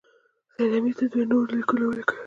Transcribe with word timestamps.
سید 0.53 0.71
امیر 0.77 0.95
ته 0.99 1.05
دوه 1.11 1.23
نور 1.31 1.45
لیکونه 1.57 1.83
ولیکل. 1.87 2.17